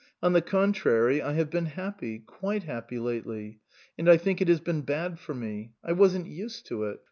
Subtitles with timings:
[0.23, 3.59] On the contrary I have been happy, quite happy lately.
[3.99, 5.73] And I think it has been bad for me.
[5.83, 6.99] I wasn't used to it.